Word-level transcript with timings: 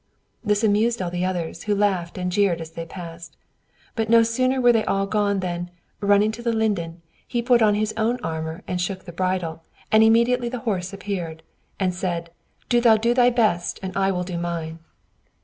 This 0.43 0.63
amused 0.63 0.99
all 0.99 1.11
the 1.11 1.23
others, 1.25 1.65
who 1.65 1.75
laughed 1.75 2.17
and 2.17 2.31
jeered 2.31 2.59
as 2.59 2.71
they 2.71 2.87
passed. 2.87 3.37
But 3.95 4.09
no 4.09 4.23
sooner 4.23 4.59
were 4.59 4.73
they 4.73 4.83
all 4.85 5.05
gone 5.05 5.41
than, 5.41 5.69
running 5.99 6.31
to 6.31 6.41
the 6.41 6.51
linden, 6.51 7.03
he 7.27 7.43
put 7.43 7.61
on 7.61 7.75
his 7.75 7.93
own 7.95 8.17
armor 8.23 8.63
and 8.67 8.81
shook 8.81 9.05
the 9.05 9.11
bridle, 9.11 9.61
and 9.91 10.01
immediately 10.03 10.49
the 10.49 10.61
horse 10.65 10.91
appeared, 10.91 11.43
and 11.79 11.93
said, 11.93 12.31
"Do 12.67 12.81
thou 12.81 12.97
do 12.97 13.13
thy 13.13 13.29
best 13.29 13.79
and 13.83 13.95
I 13.95 14.09
will 14.11 14.23
do 14.23 14.39
mine." 14.39 14.79